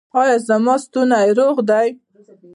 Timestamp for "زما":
0.47-0.75